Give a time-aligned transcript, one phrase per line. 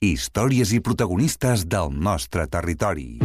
[0.00, 3.18] Històries i protagonistes del nostre territori.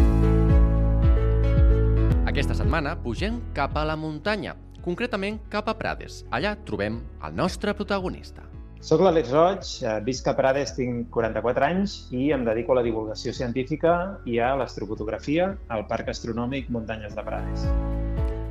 [2.27, 6.25] Aquesta setmana pugem cap a la muntanya, concretament cap a Prades.
[6.35, 8.43] Allà trobem el nostre protagonista.
[8.83, 12.83] Soc l'Àlex Roig, eh, visc a Prades, tinc 44 anys i em dedico a la
[12.83, 17.65] divulgació científica i a l'astrofotografia al Parc Astronòmic Muntanyes de Prades.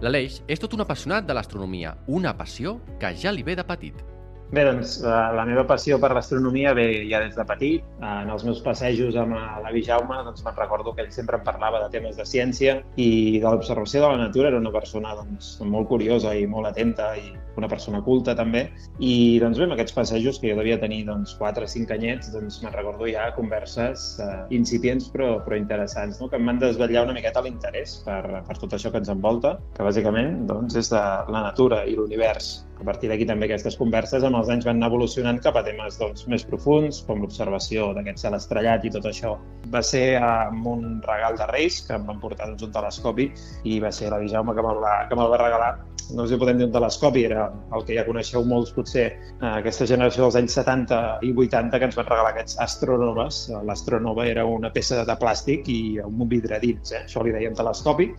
[0.01, 4.14] L'Aleix és tot un apassionat de l'astronomia, una passió que ja li ve de petit.
[4.53, 7.87] Bé, doncs la, la meva passió per l'astronomia ve ja des de petit.
[8.05, 9.35] En els meus passejos amb
[9.65, 13.41] l'avi Jaume doncs me'n recordo que ell sempre em parlava de temes de ciència i
[13.41, 14.53] de l'observació de la natura.
[14.53, 18.67] Era una persona doncs, molt curiosa i molt atenta i una persona culta també.
[18.99, 22.31] I doncs bé, amb aquests passejos que jo devia tenir doncs, 4 o 5 anyets,
[22.35, 26.29] doncs me'n recordo ja converses eh, incipients però, però interessants, no?
[26.29, 29.87] que em van desvetllar una miqueta l'interès per, per tot això que ens envolta, que
[29.87, 32.57] bàsicament doncs, és de la natura i l'univers.
[32.81, 35.99] A partir d'aquí també aquestes converses amb els anys van anar evolucionant cap a temes
[36.01, 39.35] doncs, més profuns, com l'observació d'aquest cel estrellat i tot això.
[39.73, 43.31] Va ser amb un regal de Reis, que em van portar doncs, un telescopi,
[43.65, 45.75] i va ser l'avi Jaume que me'l va, que me va regalar.
[46.13, 49.47] No sé si podem dir un telescopi, era el que ja coneixeu molts, potser, eh,
[49.49, 53.39] aquesta generació dels anys 70 i 80 que ens van regalar aquests astronoves.
[53.65, 57.07] L'astronova era una peça de plàstic i un vidre dins, eh?
[57.07, 58.11] això li dèiem telescopi,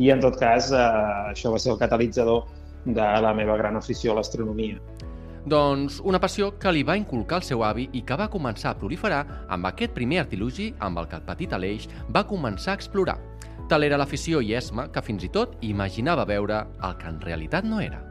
[0.00, 0.86] i en tot cas eh,
[1.34, 2.46] això va ser el catalitzador
[2.86, 4.80] de la meva gran afició a l'astronomia.
[5.46, 8.78] Doncs una passió que li va inculcar el seu avi i que va començar a
[8.78, 9.20] proliferar
[9.54, 13.20] amb aquest primer artilugi amb el que el petit Aleix va començar a explorar.
[13.70, 17.66] Tal era l'afició i esma que fins i tot imaginava veure el que en realitat
[17.66, 18.02] no era.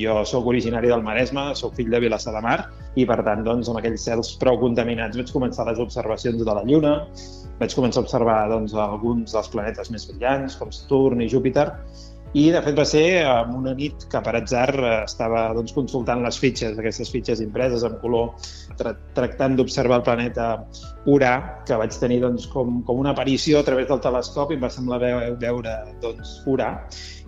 [0.00, 2.58] Jo sóc originari del Maresme, sóc fill de Vilassar de Mar
[2.96, 6.64] i, per tant, doncs, amb aquells cels prou contaminats vaig començar les observacions de la
[6.64, 6.94] Lluna,
[7.60, 11.68] vaig començar a observar doncs, alguns dels planetes més brillants, com Saturn i Júpiter,
[12.34, 14.66] i, de fet, va ser en una nit que, per atzar,
[15.04, 18.32] estava doncs, consultant les fitxes, aquestes fitxes impreses en color,
[18.80, 20.48] tra tractant d'observar el planeta
[21.14, 21.34] Urà,
[21.68, 24.98] que vaig tenir doncs, com, com una aparició a través del telescopi, em va semblar
[25.38, 26.72] veure doncs, Urà,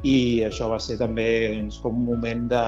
[0.03, 0.17] i
[0.49, 2.65] això va ser també doncs, com un moment de,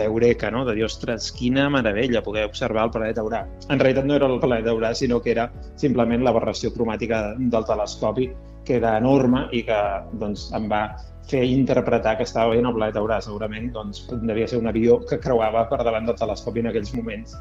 [0.00, 0.64] d'Eureka, no?
[0.64, 3.44] de dir, ostres, quina meravella poder observar el planeta Urà.
[3.68, 8.30] En realitat no era el planeta Urà, sinó que era simplement l'aberració cromàtica del telescopi,
[8.70, 9.78] que era enorme i que
[10.22, 10.84] doncs, em va
[11.30, 13.18] fer interpretar que estava veient el planeta Urà.
[13.24, 17.34] Segurament doncs, devia ser un avió que creuava per davant del telescopi en aquells moments.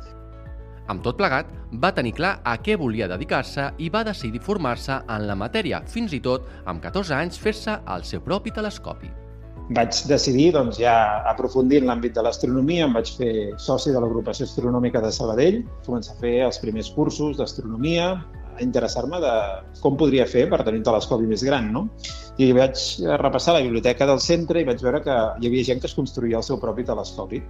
[0.90, 1.52] Amb tot plegat,
[1.84, 6.16] va tenir clar a què volia dedicar-se i va decidir formar-se en la matèria, fins
[6.18, 9.12] i tot, amb 14 anys, fer-se el seu propi telescopi.
[9.78, 10.96] Vaig decidir doncs, ja
[11.30, 16.18] aprofundir en l'àmbit de l'astronomia, em vaig fer soci de l'agrupació astronòmica de Sabadell, començar
[16.18, 18.16] a fer els primers cursos d'astronomia,
[18.60, 19.34] a interessar-me de
[19.84, 21.88] com podria fer per tenir un telescopi més gran, no?
[22.40, 22.80] I vaig
[23.22, 26.40] repassar la biblioteca del centre i vaig veure que hi havia gent que es construïa
[26.40, 27.42] el seu propi telescopi.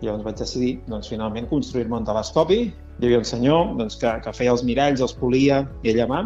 [0.00, 2.62] Llavors vaig decidir, doncs, finalment, construir-me un telescopi.
[2.70, 6.22] Hi havia un senyor doncs, que, que feia els miralls, els polia ell a mà,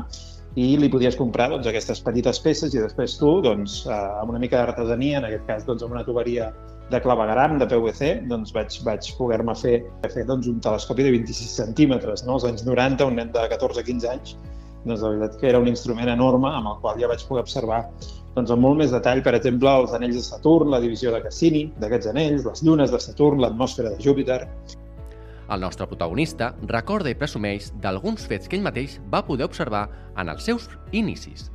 [0.54, 4.42] i li podies comprar doncs, aquestes petites peces i després tu, doncs, eh, amb una
[4.42, 6.52] mica d'artesania, en aquest cas doncs, amb una tuberia
[6.90, 9.78] de clavegaram, de PVC, doncs vaig, vaig poder-me fer,
[10.12, 12.26] fer doncs, un telescopi de 26 centímetres.
[12.26, 12.36] No?
[12.36, 14.36] Als anys 90, un nen de 14-15 anys,
[14.84, 17.86] doncs la veritat que era un instrument enorme amb el qual ja vaig poder observar
[18.34, 21.68] doncs, amb molt més detall, per exemple, els anells de Saturn, la divisió de Cassini
[21.78, 24.40] d'aquests anells, les llunes de Saturn, l'atmosfera de Júpiter.
[25.54, 29.86] El nostre protagonista recorda i presumeix d'alguns fets que ell mateix va poder observar
[30.18, 31.50] en els seus inicis.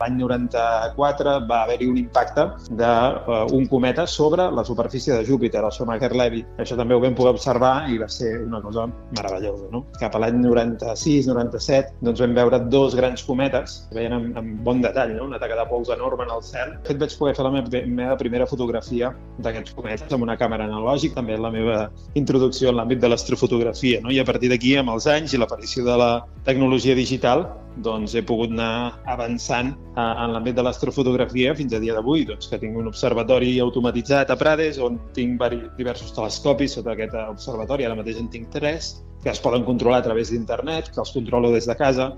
[0.00, 5.72] L'any 94 va haver-hi un impacte d'un uh, cometa sobre la superfície de Júpiter, el
[5.72, 6.42] Schumacher-Levy.
[6.62, 8.86] Això també ho vam poder observar i va ser una cosa
[9.16, 9.70] meravellosa.
[9.72, 9.84] No?
[10.00, 15.16] Cap a l'any 96-97 doncs vam veure dos grans cometes, veien amb, amb bon detall,
[15.16, 15.30] no?
[15.30, 16.76] una taca de pols enorme en el cel.
[16.76, 19.12] De fet, vaig poder fer la meva, meva primera fotografia
[19.44, 21.86] d'aquests cometes amb una càmera analògica, també la meva
[22.18, 24.02] introducció en l'àmbit de l'astrofotografia.
[24.04, 24.12] No?
[24.12, 26.10] I a partir d'aquí, amb els anys i l'aparició de la
[26.44, 27.46] tecnologia digital,
[27.84, 32.58] doncs he pogut anar avançant en l'àmbit de l'astrofotografia fins a dia d'avui, doncs, que
[32.62, 35.42] tinc un observatori automatitzat a Prades on tinc
[35.76, 40.06] diversos telescopis sota aquest observatori, ara mateix en tinc tres, que es poden controlar a
[40.08, 42.12] través d'internet, que els controlo des de casa,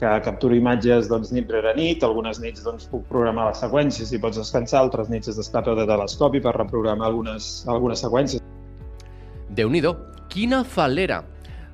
[0.00, 4.20] que capturo imatges doncs, nit rere nit, algunes nits doncs, puc programar les seqüències i
[4.20, 8.40] pots descansar, altres nits has d'estar de telescopi per reprogramar algunes, algunes seqüències.
[9.50, 9.82] déu nhi
[10.30, 11.24] quina fal·lera!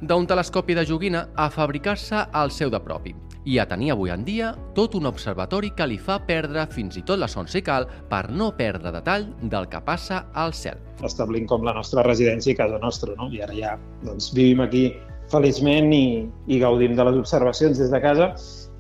[0.01, 3.15] D'un telescopi de joguina a fabricar-se el seu de propi
[3.47, 7.05] i a tenir avui en dia tot un observatori que li fa perdre fins i
[7.07, 10.83] tot la son si cal per no perdre detall del que passa al cel.
[11.07, 13.31] Establint com la nostra residència i casa nostra, no?
[13.31, 14.89] I ara ja doncs, vivim aquí
[15.31, 16.07] feliçment i,
[16.47, 18.33] i gaudim de les observacions des de casa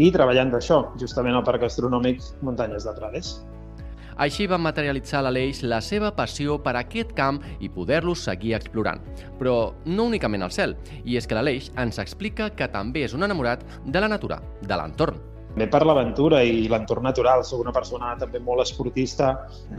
[0.02, 3.36] i treballant d'això, justament al Parc Astronòmic Muntanyes de Prades.
[4.16, 9.04] Així va materialitzar l'Aleix la seva passió per aquest camp i poder-lo seguir explorant.
[9.36, 13.28] Però no únicament el cel, i és que l'Aleix ens explica que també és un
[13.28, 17.40] enamorat de la natura, de l'entorn també per l'aventura i l'entorn natural.
[17.48, 19.30] Soc una persona també molt esportista.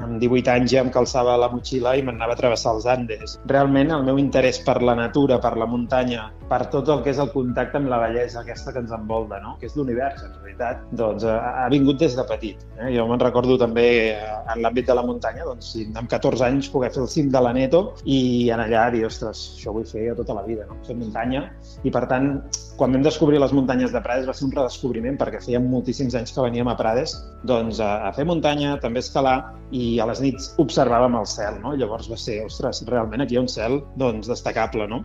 [0.01, 3.37] Amb 18 anys ja em calçava la motxilla i m'anava a travessar els Andes.
[3.51, 7.21] Realment el meu interès per la natura, per la muntanya, per tot el que és
[7.21, 9.53] el contacte amb la bellesa aquesta que ens envolta, no?
[9.61, 12.65] que és l'univers, en realitat, doncs ha, ha vingut des de petit.
[12.79, 12.89] Eh?
[12.95, 16.89] Jo me'n recordo també eh, en l'àmbit de la muntanya, doncs, amb 14 anys poder
[16.95, 18.19] fer el cim de l'Aneto i
[18.53, 20.79] en allà dir, ostres, això ho vull fer tota la vida, no?
[20.87, 21.51] fer muntanya.
[21.85, 22.39] I per tant,
[22.79, 26.33] quan vam descobrir les muntanyes de Prades va ser un redescobriment perquè fèiem moltíssims anys
[26.33, 27.15] que veníem a Prades
[27.49, 29.37] doncs, a, a fer muntanya, també escalar
[29.75, 31.59] i a les nits observàvem el cel.
[31.63, 31.75] No?
[31.77, 34.87] llavors va ser, ostres, realment aquí hi ha un cel doncs, destacable.
[34.91, 35.03] No?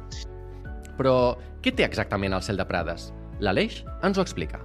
[0.98, 3.10] Però què té exactament el cel de Prades?
[3.42, 4.62] L'Aleix ens ho explica.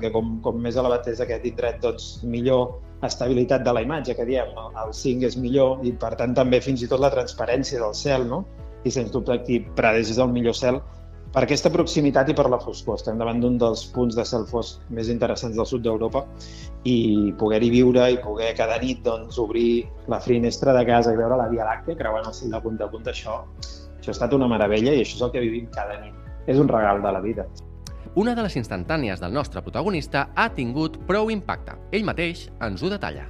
[0.00, 4.26] Que com, com més elevat és aquest indret, doncs millor estabilitat de la imatge, que
[4.26, 4.50] diem,
[4.82, 8.26] el 5 és millor i per tant també fins i tot la transparència del cel,
[8.30, 8.44] no?
[8.84, 10.80] I sens dubte aquí Prades és el millor cel
[11.34, 13.00] per aquesta proximitat i per la foscor.
[13.00, 16.22] Estem davant d'un dels punts de cel fosc més interessants del sud d'Europa
[16.86, 21.40] i poder-hi viure i poder cada nit doncs, obrir la finestra de casa i veure
[21.40, 23.40] la Via Làctea creuant el cel de punta a punta, això,
[23.98, 26.14] això ha estat una meravella i això és el que vivim cada nit.
[26.46, 27.48] És un regal de la vida.
[28.14, 31.74] Una de les instantànies del nostre protagonista ha tingut prou impacte.
[31.90, 33.26] Ell mateix ens ho detalla.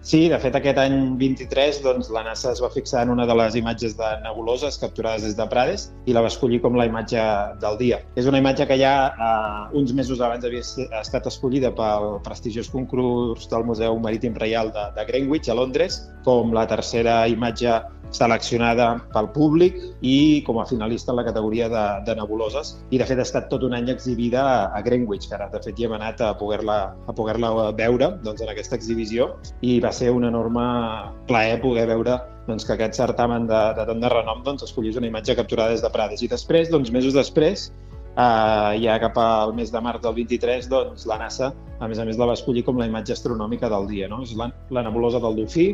[0.00, 3.34] Sí, de fet, aquest any 23 doncs, la NASA es va fixar en una de
[3.36, 7.24] les imatges de nebuloses capturades des de Prades i la va escollir com la imatge
[7.60, 7.98] del dia.
[8.16, 10.62] És una imatge que ja eh, uns mesos abans havia
[11.00, 16.54] estat escollida pel prestigiós concurs del Museu Marítim Reial de, de Greenwich, a Londres, com
[16.54, 17.74] la tercera imatge
[18.14, 22.76] seleccionada pel públic i com a finalista en la categoria de, de nebuloses.
[22.90, 25.78] I, de fet, ha estat tot un any exhibida a Greenwich, que ara, de fet,
[25.78, 26.78] hi hem anat a poder-la
[27.08, 27.38] a poder
[27.76, 30.64] veure doncs, en aquesta exhibició i va ser un enorme
[31.28, 32.18] plaer poder veure
[32.48, 35.84] doncs, que aquest certamen de, de tant de renom doncs, escollís una imatge capturada des
[35.84, 36.24] de Prades.
[36.24, 37.68] I després, doncs, mesos després,
[38.18, 42.06] eh, ja cap al mes de març del 23, doncs, la NASA, a més a
[42.08, 44.08] més, la va escollir com la imatge astronòmica del dia.
[44.10, 44.22] No?
[44.26, 45.68] És la, la nebulosa del Dofí,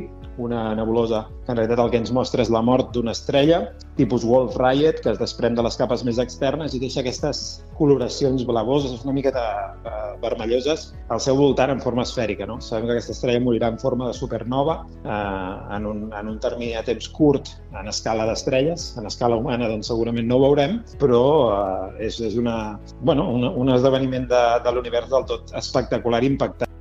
[0.45, 3.65] una nebulosa que en realitat el que ens mostra és la mort d'una estrella,
[3.97, 7.45] tipus Wolf Riot, que es desprèn de les capes més externes i deixa aquestes
[7.79, 9.45] coloracions blavoses, una miqueta
[9.85, 12.47] uh, vermelloses, al seu voltant en forma esfèrica.
[12.51, 12.59] No?
[12.65, 16.73] Sabem que aquesta estrella morirà en forma de supernova eh, en, un, en un termini
[16.75, 18.93] de temps curt en escala d'estrelles.
[19.01, 21.23] En escala humana doncs, segurament no ho veurem, però
[21.55, 26.33] eh, és, és una, bueno, un, un esdeveniment de, de l'univers del tot espectacular i
[26.35, 26.74] impactant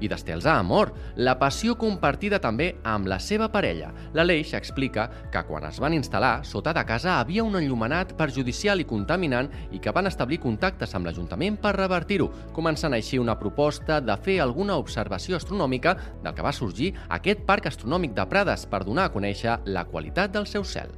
[0.00, 3.92] i d'estels a amor, la passió compartida també amb la seva parella.
[4.14, 8.88] L'Aleix explica que quan es van instal·lar, sota de casa havia un enllumenat perjudicial i
[8.88, 14.16] contaminant i que van establir contactes amb l'Ajuntament per revertir-ho, començant així una proposta de
[14.22, 19.08] fer alguna observació astronòmica del que va sorgir aquest Parc Astronòmic de Prades per donar
[19.08, 20.92] a conèixer la qualitat del seu cel.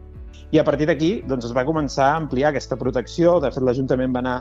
[0.50, 3.36] I a partir d'aquí doncs, es va començar a ampliar aquesta protecció.
[3.44, 4.36] De fet, l'Ajuntament va anar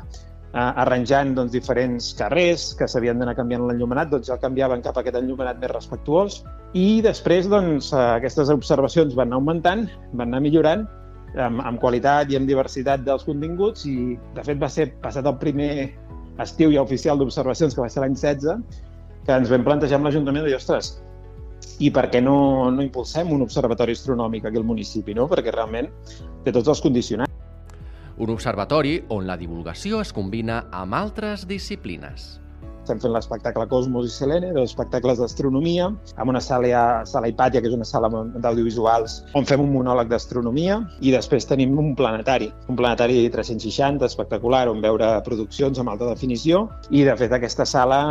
[0.57, 5.03] arranjant doncs, diferents carrers que s'havien d'anar canviant l'enllumenat, doncs ja el canviaven cap a
[5.03, 6.41] aquest enllumenat més respectuós
[6.73, 10.87] i després doncs, eh, aquestes observacions van anar augmentant, van anar millorant
[11.35, 15.37] amb, amb qualitat i amb diversitat dels continguts i de fet va ser passat el
[15.41, 15.71] primer
[16.43, 18.81] estiu ja oficial d'observacions, que va ser l'any 16,
[19.25, 20.95] que ens vam plantejar amb l'Ajuntament de dir, ostres,
[21.81, 25.27] i per què no, no impulsem un observatori astronòmic aquí al municipi, no?
[25.29, 25.89] perquè realment
[26.45, 27.26] té tots els condicionants.
[28.17, 32.39] Un observatori on la divulgació es combina amb altres disciplines.
[32.81, 37.69] Estem fent l'espectacle Cosmos i Selene, dos espectacles d'astronomia, amb una sala, sala Hipàtia, que
[37.69, 42.79] és una sala d'audiovisuals, on fem un monòleg d'astronomia, i després tenim un planetari, un
[42.79, 48.01] planetari 360 espectacular, on veure produccions amb alta definició, i de fet aquesta sala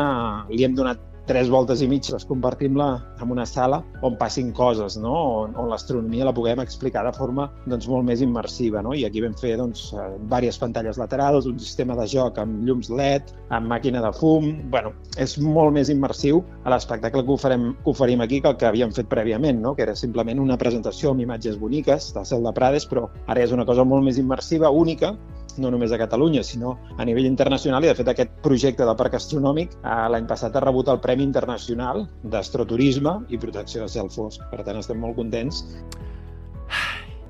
[0.52, 2.86] li hem donat tres voltes i mig les convertim-la
[3.22, 5.14] en una sala on passin coses, no?
[5.42, 8.82] on, on l'astronomia la puguem explicar de forma doncs, molt més immersiva.
[8.86, 8.94] No?
[8.94, 12.90] I aquí vam fer doncs, eh, diverses pantalles laterals, un sistema de joc amb llums
[12.90, 14.48] LED, amb màquina de fum...
[14.70, 14.92] bueno,
[15.22, 18.94] és molt més immersiu a l'espectacle que, oferem, que oferim aquí que el que havíem
[18.94, 19.74] fet prèviament, no?
[19.74, 23.54] que era simplement una presentació amb imatges boniques del cel de Prades, però ara és
[23.54, 25.16] una cosa molt més immersiva, única,
[25.58, 29.16] no només a Catalunya, sinó a nivell internacional, i de fet aquest projecte del Parc
[29.18, 34.44] Astronòmic eh, l'any passat ha rebut el Premi Internacional d'Astroturisme i Protecció de Cel Fosc.
[34.50, 35.64] Per tant, estem molt contents.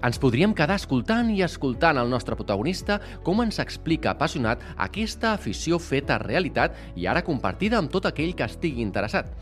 [0.07, 5.81] Ens podríem quedar escoltant i escoltant el nostre protagonista com ens explica apassionat aquesta afició
[5.83, 9.33] feta realitat i ara compartida amb tot aquell que estigui interessat.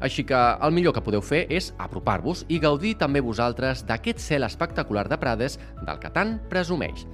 [0.00, 4.44] Així que el millor que podeu fer és apropar-vos i gaudir també vosaltres d'aquest cel
[4.44, 7.06] espectacular de Prades del que tant presumeix.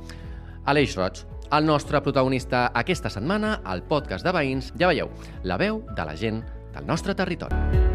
[0.64, 5.10] Aleix Roig, el nostre protagonista aquesta setmana al podcast de veïns, ja veieu,
[5.42, 7.91] la veu de la gent del nostre territori.